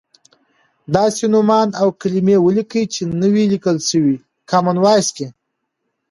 [0.95, 4.15] داسې نومان او کلیمې ولیکئ چې نه وې لیکل شوی
[4.49, 5.27] کامن وایس کې.